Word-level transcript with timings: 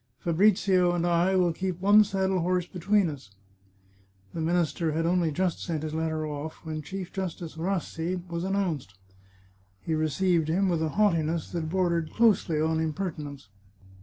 Fabrizio 0.17 0.93
and 0.95 1.05
I 1.05 1.35
will 1.35 1.53
keep 1.53 1.79
one 1.79 2.03
saddle 2.03 2.39
horse 2.39 2.65
between 2.65 3.07
us." 3.07 3.35
The 4.33 4.41
minister 4.41 4.93
had 4.93 5.05
only 5.05 5.31
just 5.31 5.63
sent 5.63 5.83
his 5.83 5.93
letter 5.93 6.21
oflF, 6.23 6.53
when 6.63 6.81
Chief 6.81 7.13
Justice 7.13 7.55
Rassi 7.55 8.15
was 8.27 8.43
announced. 8.43 8.97
He 9.79 9.93
received 9.93 10.47
him 10.47 10.69
with 10.69 10.81
a 10.81 10.89
haughtiness 10.97 11.51
that 11.51 11.69
bor 11.69 11.91
dered 11.91 12.09
closely 12.11 12.59
on 12.59 12.79
impertinence. 12.79 13.49